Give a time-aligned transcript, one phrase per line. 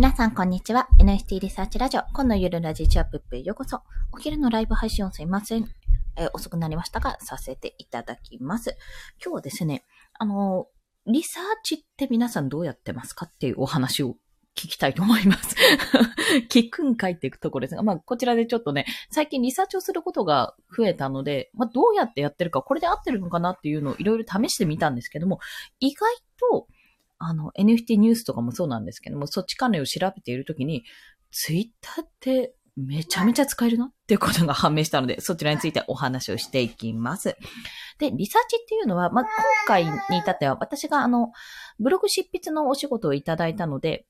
[0.00, 0.88] 皆さん、こんにちは。
[0.98, 3.82] NST リサーチラジオ、今のゆるラジチアップへようこそ。
[4.12, 5.68] お昼のライブ配信をすいません。
[6.16, 8.78] えー、遅くなりましたが、させていただきます。
[9.22, 9.84] 今日はですね、
[10.18, 14.16] あのー、リサーチって皆さんどうやってますかっていうお話を
[14.56, 15.54] 聞きたいと思います。
[16.48, 25.40] 聞くんかいていくところですが、まあ、こちらでちょっとね、最近リサーチをすることが増えたので、まあ、どうやってやってるか、これで合ってるのかなっていうのをいろいろ試してみたんですけども、
[25.78, 26.68] 意外と、
[27.20, 30.84] あの、NFT ニュースとかもそうなんですけども、そっち関連を調べているときに、
[31.30, 37.36] ツイッターってめちゃめちゃ使えるなっていうことが判明したので、そちらについてお話をしていきます。
[37.98, 39.32] で、リサーチっていうのは、まあ、今
[39.66, 41.30] 回に至っては、私があの、
[41.78, 44.06] ブログ執筆のお仕事をいただいたので、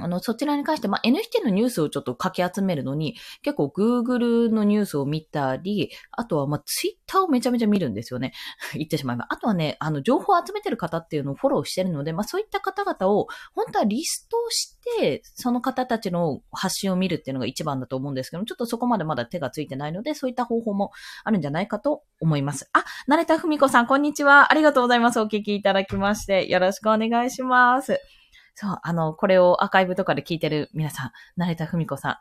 [0.00, 8.32] あの、そちらに関して、まあ、NFT のニュースをちょっとかき集めるのに、結構 Google のニュースを見たり、あとは、ま、Twitter をめちゃめちゃ見るんですよね。
[8.74, 9.26] 言ってしまえば。
[9.30, 20.92] あとはね、あの、情報を集めてる方っていうのをフォローしてるので、まあ、そういった方々を、本当はリストして、その方たちの発信を見るっていうのが一番だと思うんですけどちょっとそこまでまだ手がついてないので、そういった方法も
[21.24, 22.68] あるんじゃないかと思います。
[22.72, 24.50] あ、慣れたふみこさん、こんにちは。
[24.50, 25.20] ありがとうございます。
[25.20, 26.46] お聞きいただきまして。
[26.48, 28.17] よろしくお願いします。
[28.60, 32.16] そう、あの、これをアーカイブとかで聞いてる皆さん、成田文子さん、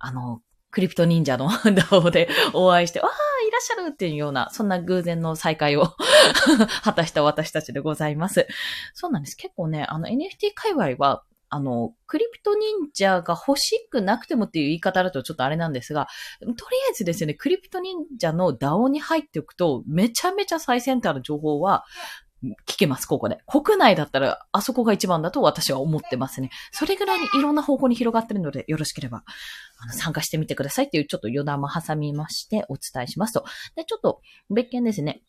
[0.00, 0.40] あの、
[0.72, 1.48] クリプト忍者の
[1.92, 5.94] 動でお会いして、わあ、いらっしゃるっていうような、そんな偶然の再会を
[6.82, 8.48] 果たした私たちでございます。
[8.94, 9.36] そうなんです。
[9.36, 16.08] 結構ね、あの NFT 界隈は、あの、クリプト忍者が欲しくなくてもっていう言い方だとちょっとあれなんですが、
[16.40, 21.84] とりあえずですね、クリプト忍者の DAO に入っておくと、めちゃめちゃ最先端の情報は、
[22.66, 23.38] 聞けます、ここで。
[23.46, 26.50] 国内だったら、あそこが一番だと私は思ってますね。
[26.72, 29.24] それぐらいにいろんな方向に広がってるので、よろしければ、
[29.78, 33.44] あの、参加してみてくださいっていう、ちょっと余談も挟みまして、お伝えしますと。
[33.74, 35.22] で、ちょっと、別件ですね。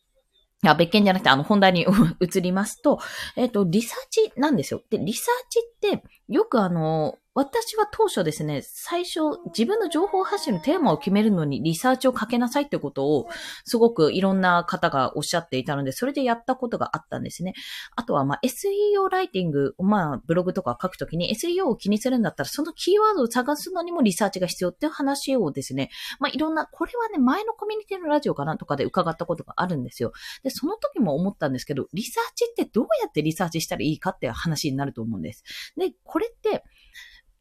[0.62, 1.86] いや、別件じゃなくて、あの、本題に
[2.20, 2.98] 移りますと、
[3.36, 4.82] えっ、と、リサーチなんですよ。
[4.90, 5.60] で、リサーチ
[5.94, 9.20] って、よくあの、私は当初ですね、最初、
[9.56, 13.28] 自分の情報発信のテーマを決めるのにリサーチをかけなさいってことを、
[13.64, 17.54] すごくいろんな方がおっしゃっていたので、それでやったことがあったんですね。
[17.94, 30.10] あとは、まあ、SEO ライティング、まあ、ブログとか書くときに SEO を気にするんだったら、そのキーワードを探すのにもリサーチが必要っていう話をですね、まあ、いろんな、これはね、前のコミュニティのラジオかなとかで伺ったことがあるんですよ。
[30.42, 35.44] で、その時も思ったんですけど、リサーチってどうやってリサーチしたらいいかっていう話になると思うんです。
[35.76, 36.64] で、これって、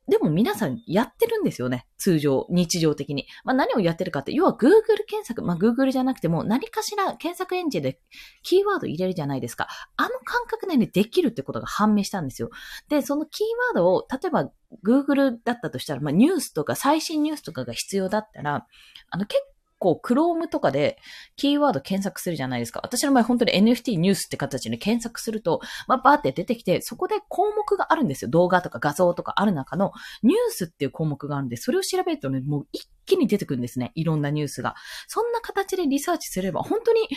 [0.09, 1.85] でも皆さんやってるんですよね。
[1.97, 3.27] 通常、日常的に。
[3.43, 4.69] まあ何をやってるかって、要は Google
[5.05, 7.99] 検索、まあ Google じゃなくても何かしら検索エンジンで
[8.41, 9.67] キーワード入れるじゃないですか。
[9.97, 12.49] あの感覚内でできるってことが判明したんですよ。
[12.87, 14.51] で、そのキーワードを、例えば
[14.85, 18.65] Google だったとしたら、まあニュースとか最新ニュースとかが必要だったら、
[19.09, 19.41] あの結
[19.79, 20.97] 構 Chrome とかで
[21.35, 22.81] キーワード検索するじゃないですか。
[22.83, 28.31] 私の場合本当に NFT ニュースって形で検索すると、まあ、バーって出てきて、そこで項目があるんですよ。
[28.31, 29.91] 動画とか画像とかある中の
[30.23, 33.91] ニュースっていう項目があるんで、それを調べるとね、もう一気に出てくるんですね。
[33.95, 34.75] いろんなニュースが。
[35.07, 37.07] そんな形でリサーチすれば、本当に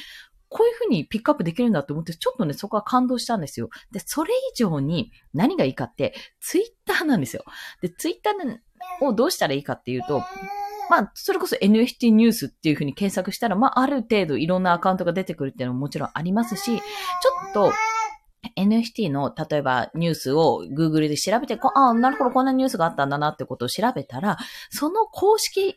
[0.51, 3.71] こういうふうにピックアップできるんだと思って、ちょっとね、そこは感動したんですよ。
[3.93, 7.45] で、それ以上に何がいいかって、ツイッターなんですよ。
[7.81, 10.25] で、ツイッターをどうしたらいいかっていうと、
[10.91, 16.81] まあ、それこそ NFT ニュースっていうふうに検索したら、まあ、ある程度いろんなアカウントが出てくるっていうのももちろんありますし、ちょ
[17.51, 17.73] っと、
[18.57, 24.37] NFT の、例えばニュースを Google で調べて、ああ、なるほど、こんなニュースがあったんだなってことを調べたら、
[24.71, 25.77] その公式、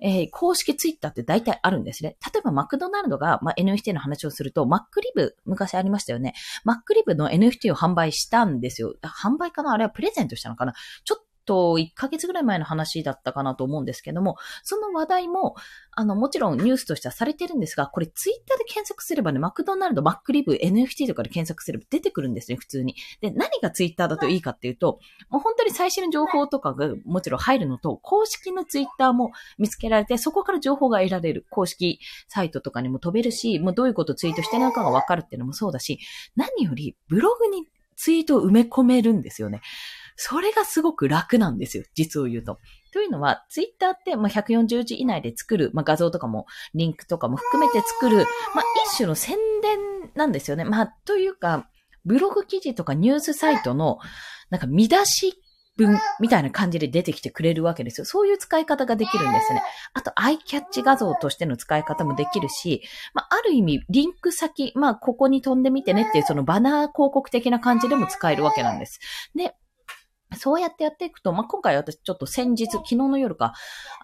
[0.00, 2.16] えー、公式ツイッターって大体あるんですね。
[2.32, 6.34] 例えばマクドナルドが、まあ、NFT の話をすると、マックリブ、昔ありましたよね。
[6.64, 8.94] マックリブの NFT を販売したんですよ。
[9.02, 9.72] 販売かな？
[9.72, 10.74] あれはプレゼントしたのかな？
[11.04, 15.54] ちょっと1ヶ月ぐらい前の話だったかなと思うんですけども、その話題も、
[15.92, 22.96] あの、もちろんニュースとしてはされてるんですが、これツイッターで検索すればね、マクドナルド、マックリブ、NFT とかで検索すれば出てくるんですね、普通に。
[23.22, 24.98] で、何がツイッターだといいかっていうと、
[25.30, 31.46] もう本当に最新の情報とかがもちろん入るのと、公式のツイッターも見つけられて、そこから情報が得られる。
[31.50, 31.98] 公式
[32.28, 35.98] サイトとかにも飛べるし、もうどういうことツイートしてるのかがわかるっていうのもそうだし、
[36.36, 37.66] 何よりブログに
[37.98, 39.60] ツイートを埋め込めるんですよね。
[40.20, 41.84] それがすごく楽なんですよ。
[41.94, 42.58] 実を言うと。
[42.92, 48.26] というのは、ツイッターって、まあ、140字以内で作る、まあ、画像とかも、リンクとかも含めて作る、まあ、
[48.90, 49.78] 一種の宣伝
[50.16, 50.64] なんですよね。
[50.64, 51.68] まあ、というか、
[52.04, 53.98] ブログ記事とかニュースサイトの、
[54.50, 55.40] なんか見出し
[55.76, 58.04] 文みたいな感じで出てきてくれるわけですよ。
[58.04, 59.62] そういう使い方ができるんですね。
[59.94, 62.82] あと、アイキャッチ画像としての使い方もできるし、
[63.14, 68.98] まあ、ある意味、リンク先、まあ、ここに飛んでみてねっていう、そのバナー広告的な感じでも使えるわけなんです。
[69.36, 69.54] で、
[70.36, 73.54] そうやってやっていくと、まあ、今回私ちょっと先日、昨日の夜か、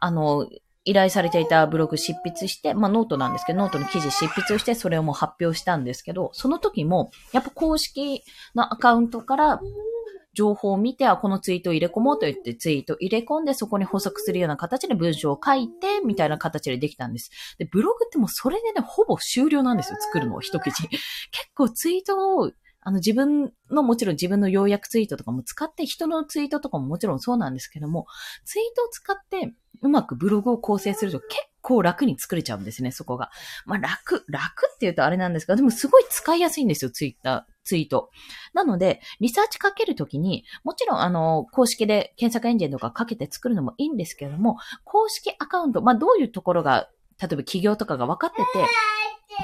[0.00, 0.49] あの、
[0.85, 8.23] 依頼されていたブログ執筆して、まあノートなんですけど、ノートの記事執筆をして、それをもう発表したんですけど、その時も、やっぱ公式
[8.55, 9.61] のアカウントから
[10.35, 17.31] 情報を見て、あ、このツイートを入れ込もうと言ってツイート入れ込んで、そこに補足するような形で文章を書いて、みたいな形でできたんです。
[17.59, 20.88] で、ブログってもうそれでね、ほぼ終了なんですよ、作るのを一記事。
[21.32, 22.50] 結構ツイートを
[22.85, 28.07] あの自分のもちろん自分の要約ツイートとかも使って人のツイートとかももちろんそうなんですけども、
[28.45, 31.31] ツイートを使ってうまくブログを構成すると結
[31.63, 33.31] 構楽に作れちゃうんですね、そこが。
[33.67, 37.55] まあ楽、楽って言うとあれなんですが、でもすごい使いやすいんですよ、ツイッター。
[37.65, 38.11] ツイート。
[38.53, 46.91] なので、リサーチかけるときに、もちろん、あの、公式で検索エンジンとかかけて作るのもいいんですけれども、公式アカウント、まあ、どういうところが、
[47.21, 48.67] 例えば企業とかが分かってて、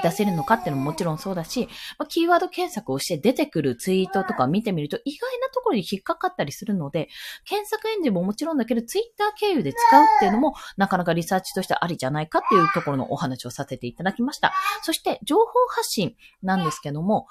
[0.03, 7.09] 出せるのかっていうのももちろんそうだし、まあ、キーワード検索をして出てくるツイートとか見てみると意外なところに引っかかったりするので、
[7.45, 14.53] 検索エンジンももちろんだけど、ツイッター経由で使うっていうのもなかなかリサーチとしてありじゃないかっていうところのお話をさせていただきました。
[14.83, 17.27] そして、情報発信なんですけども、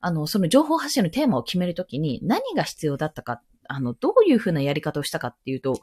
[0.00, 5.80] あの、その情報発信のテーマを決めるときに何が必要だったか、あの、どういうふうなやり方をしたかっていうと、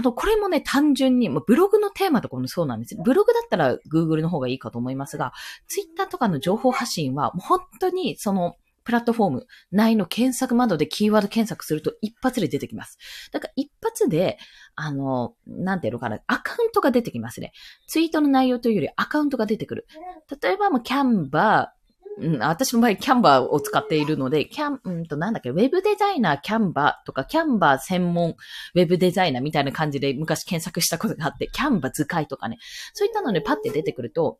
[0.00, 2.96] あの、これもね、単純に、ブログのテーマとかもそうなんです。
[2.96, 5.34] ブログだったら Google の方がいいかと思いますが、
[5.68, 12.98] Twitter とかの情報発信は、もう本当にその、プラットフォーム内の検索窓でキーワード検索すると一発で出てきます。
[13.30, 14.38] だから一発で、
[14.74, 17.52] あの、なんていうのかな、アカウントが出てきますね。
[17.86, 19.86] ツイートの内容というよりアカウントが出てくる。
[20.42, 21.79] 例えば、もうキャンバー、
[22.20, 28.36] うん、私の場合、キャンバーを使っているので、キャン、うんと、なんだっけ、ウェブデザイナーキャンバーとか、キャンバー専門
[28.74, 32.58] ウェブデザイナーみたいな感じで昔検索したことがあって、キャンバー使いとかね、
[32.92, 34.38] そういったのでパッて出てくると、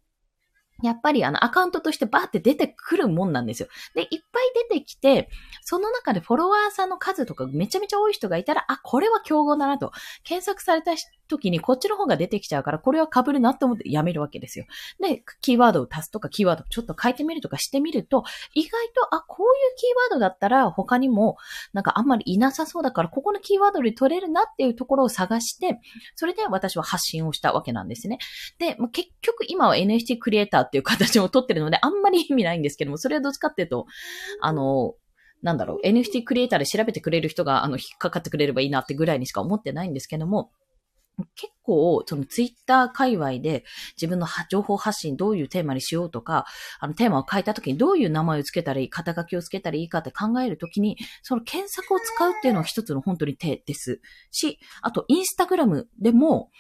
[0.83, 3.69] やっぱりあのアカウントとしてバーって出てくるもんなんですよ。
[3.95, 4.21] で、いっぱい
[4.71, 5.29] 出てきて、
[5.63, 9.93] その中でフォロワーさんの数とかめちゃめちゃ多い人がいたら、あ、これは競合だなと。
[10.25, 10.95] 検索された
[11.31, 14.67] 時にこっちの方が出てきちゃうから、これは被るなって思ってやめるわけですよ。
[15.01, 18.25] で、キーワードを足すとか、キーワードをちょっと変えてみるとかしてみると、
[18.55, 21.37] 意外と、あ、こういうキーワードだったら他にも、
[21.73, 25.81] なんかあんまりいなさそうだから、ここのキーワードで取れるなっていうところを探して、
[26.17, 28.19] それで私は発信をしたわけなんですね。
[28.59, 33.87] で、結局今は NFT クリエイターっていう形を取ってるので、あんまり意味ないんですけども、それはどっちかっていうと、
[34.41, 34.95] あの、
[35.43, 40.51] なんだろう、NFT クリエイターで調べてくれる人が、あの、引っかかってくれればいいなってぐらいにしか思ってないんですけども、
[41.35, 43.65] 結構、そのツイッター界隈で
[43.97, 46.47] 自分の情報発信どういうテーマにしようとか、
[46.79, 54.01] あのテーマを変えた時にどういう名前をつけたらいい、肩書きをつけたらいいかって考えるときに、その検索を使うっていうのは一つの本当に手です
[54.31, 56.51] し、あとインスタグラムでも、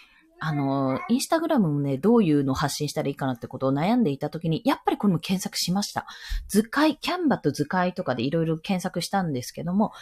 [0.42, 6.06] あの、インスタグラムもね、どういうのを発信したらいいかなってことを悩んでいたときに、やっぱりこれも検索しました。
[6.48, 9.92] 図解、キャンバと図解とかでいろいろ検索したんですけども、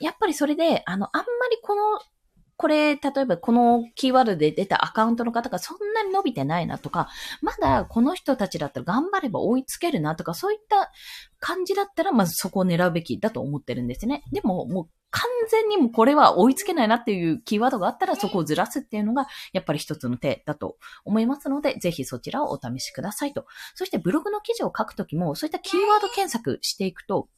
[0.00, 2.00] やっぱりそれで、あの、あんまりこの
[2.60, 7.08] これ、例えばこのキーワードで出たアカウントの方がそんなに伸びてないなとか、
[7.40, 10.92] まだこの人たちだったら頑張れば追いつけるなとか、そういった
[11.38, 14.24] 感じだったら、まずそこを狙うべきだと思ってるんですね。
[14.30, 20.76] でも、もう完全にもこれは追いつけないなっていうキーワードがあったら、そこをずらすっていうのが、やっぱり一つの手だと
[21.06, 23.46] 思いますので、ぜひそちらをお試しくださいと。
[23.74, 27.30] そしてブログの記事を書くときも、そういったキーワード検索していくと、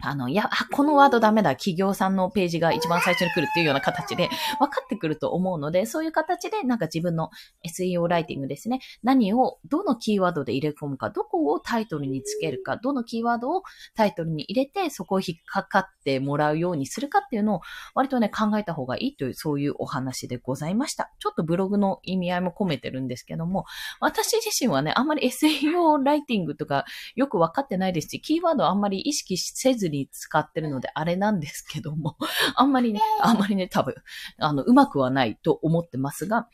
[0.00, 4.28] あの、いや、このワードダメだ、企業さんのページが一番最初に来るっていうような形で
[4.58, 7.30] 分かってくると思うので、そういう形でなんか自分の
[7.64, 8.80] SEO ライティングですね。
[9.02, 13.62] 何を、どのキーワードで入れ込むか、どこをタイトルにつけるか、どのキーワードを
[13.94, 17.60] タイトルに入れて、そこを引っかかってもらうようにするかっていうのを
[17.94, 21.12] 割とね、考えた方がいいという、そういうお話でございました。
[21.18, 23.64] ちょっとブログの意味合いも込めてるんですけども、
[24.00, 26.84] 私自身はね、あんまり SEO ライティングとか
[27.14, 32.16] よく分かってないですし、キーワードあんまり意識せずに使ってるのであれなんですけども、
[32.56, 33.94] あんまりね、あんまりね、多分、
[34.38, 36.48] あの、うまくはないと思ってますが、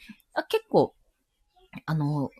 [0.49, 0.95] 結構、
[1.87, 2.31] あの、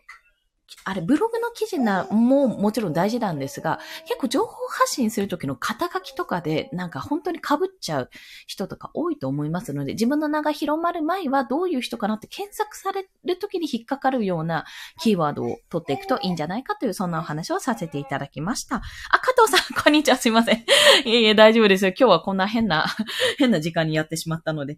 [0.85, 8.09] あれ、ブログの記事な、ももちろん大事なんですが、結構情報発信するときの肩書きとかで、なんか本当に被っちゃう
[8.47, 14.65] 人とか多いと思いますので、自分の名が広まる前はどういう人かなって検索されるときに引っかかるような
[15.01, 18.77] キーワードを取っていくといいんじゃないかという、そんなお話をさせていただきました。
[18.77, 18.81] あ、
[19.19, 20.17] 加藤さん、 こんにちは。
[20.17, 20.65] すいません。
[21.05, 21.91] いえいえ、大丈夫ですよ。
[21.97, 22.85] 今日はこんな変な、
[23.37, 24.73] 変な時間にやってしまったので。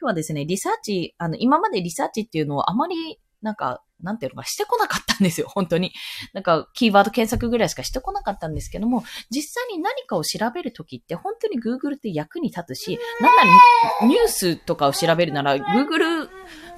[0.00, 5.92] 今日はですね、リサーチ、あの、今までリサーチっていうのをあまり、なんか、なんていうのか、してこなかったんですよ、 本当に。
[6.32, 16.28] なんか、キーワード検索ぐらいしかしてこなかったんですけども、実際に何かを調べるときって、本当に Google って役に立つし、なんならニュースとかを調べるなら、Google、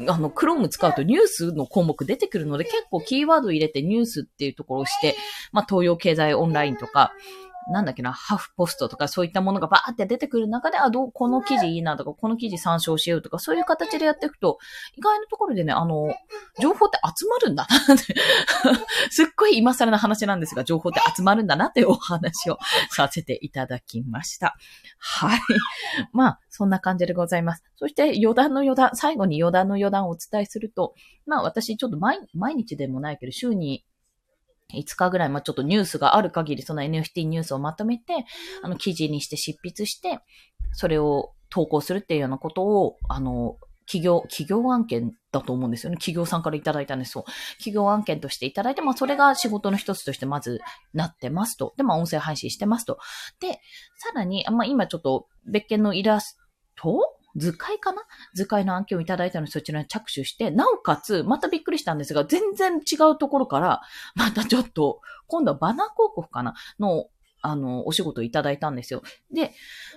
[0.09, 5.17] あの、Chrome 使うとニュースの項目出てくるので、結構キーワード入れてニュースっていうところをして、
[5.53, 7.13] まあ、東洋経済オンラインとか、
[7.71, 14.59] なんだっけな、ハフポストとかそういったものがバーって出てくる中で、あ、どう、この記事いいなとか、この記事参照しようとか、そういう形でやっていくと、
[14.97, 16.15] 意外なところでね、あの、
[16.61, 18.15] 情報って集まるんだなって
[19.11, 22.59] すっごい今更な話なんですが、情報って集まるんだなっていうお話を
[22.91, 24.57] させていただきました。
[24.99, 25.41] はい。
[26.13, 27.65] まあ、そんな感じでございます。
[27.77, 30.95] そして余談の余談、最後に余談の余談をお伝えすると、
[31.27, 32.21] まあ私ちょっと毎
[32.55, 33.85] 日でもないけど、週に
[34.75, 38.25] 5日ぐらい、まあ、ちょっとニュースがある限り、その NFT ニュースをまとめて、
[38.63, 40.21] あの、記事にして執筆して、
[40.73, 45.97] それを投稿するっていうようなことを、あの、企業、企業案件だと思うんですよね。
[45.97, 47.25] 企業さんからいただいたんですよ。
[47.59, 50.61] 企業案件としていただいて、まあ、それが仕事の一つとしてまず
[50.95, 51.75] なってますと。
[51.77, 52.99] で、まあ、音声配信してますと。
[53.41, 53.61] で、
[53.97, 56.39] さらに、まあ、今ちょっと別件のイラス
[56.77, 58.03] ト図解かな？
[58.35, 63.81] 図解の案件をいただいたのでそちらに着手して、なおかつ、またびっくりしたんですが、全然違うところから、
[64.15, 66.55] またちょっと、今度はバナー広告かな？
[66.79, 67.07] の
[67.43, 69.03] あの、お仕事いただいたんですよ。
[69.33, 69.53] で、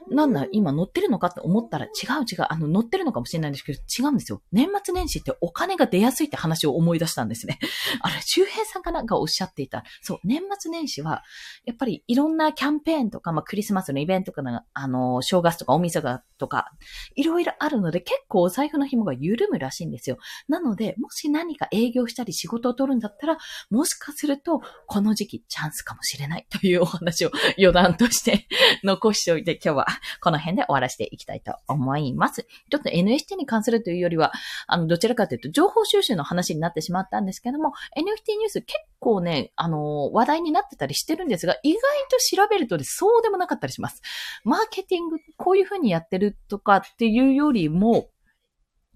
[0.09, 1.89] なんだ、今乗ってるのかって思ったら違
[2.21, 4.41] う違う、あの、乗ってるのかもしれないんですけど、違うんですよ。
[4.51, 7.59] 年末年始ってお金が出やすいって話を思い出したんですね。
[8.01, 9.83] あれ、周平さんかなんかおっしゃっていた。
[10.01, 11.23] そう、年末年始は、
[11.65, 16.01] やっぱりいろんなキャンペーンとか、まあ、クリスマスのイベントとか、あの、正月とかお店
[16.37, 16.71] とか、
[17.15, 20.17] いろいろあるので、結構お財布の紐が緩むらしいんですよ。
[20.47, 23.37] なので、もし何か営業したり仕事を取るんだったら、
[23.69, 28.47] もしかすると、この時期チャンスかもしれないというお話を 余談として
[28.83, 29.87] 残しておいて今日は
[30.21, 32.43] この辺で終わらせていきたいと思います。
[32.43, 34.31] ちょっと NFT に関するというよりは、
[34.67, 44.01] あの、どちらかというと情報収集の話になってしまったんですけども、NFT ニュース結構ね、あの、話題になってたりしてるんですが、意外と調べると、ね、そうでもなかったりします。
[44.43, 48.09] マーケティング、こういう風にやってるとかっていうよりも、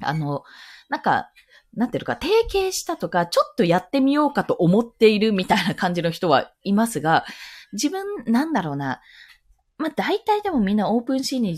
[0.02, 0.44] あの、
[0.90, 1.30] なんか、
[1.74, 7.26] なんていうか、提携したとか、ちょっとやってみようかと思っているみたいな感じの人はいますが、
[7.74, 9.02] 自分、なんだろうな。
[9.78, 11.58] まあ、大体でもみんなオープンシーンに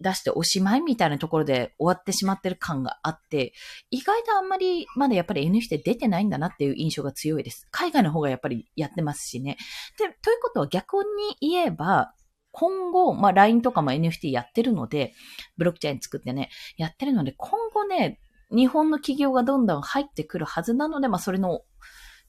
[0.00, 3.52] 出しておしまいみたいなところで終わってしまってる感があって、
[3.90, 7.66] 意外とあんまりまだやっぱり NFT 出てないんだなっていう印象が強いです。
[7.70, 9.56] 海外の方がやっぱりやってますしね。
[9.98, 10.98] で、ということは逆
[11.40, 12.14] に言えば、
[12.52, 15.12] 今後、まあ LINE とかも NFT やってるので、
[15.58, 21.60] ブロックチェーン作ってね、やってるので、今後ね、日本の企業がどんどん入ってくるはずなので、まあそれの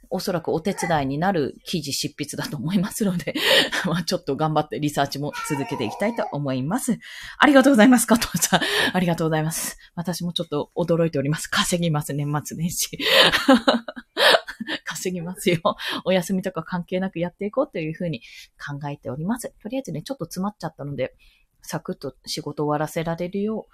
[0.09, 3.33] おそらくお手伝いになる記事執筆だと思いますので
[3.85, 6.97] まあちょっと頑張ってリサーチも続けていきたいと思います。
[7.37, 8.61] ありがとうございます、加藤さん。
[8.93, 9.77] ありがとうございます。
[9.95, 11.47] 私もちょっと驚いております。
[11.47, 12.97] 稼ぎます、年末年始。
[14.83, 15.59] 稼ぎますよ。
[16.05, 18.21] お休みとか関係なくやっていこうというふうに
[18.57, 19.53] 考えております。
[19.61, 21.15] とりあえずね、ちょっと詰まっちゃったので、
[21.61, 23.73] サクッと仕事終わらせられるよう、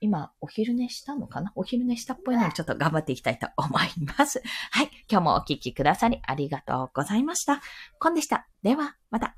[0.00, 1.52] 今、お昼寝したのかな？
[1.54, 4.42] お昼寝したっぽいので、ちょっと頑張っていきたいと思います。
[4.70, 4.90] はい。
[5.10, 7.60] 今日もお聞きくださりありがとうございました。
[7.98, 8.46] コンでした。
[8.62, 9.36] では、また。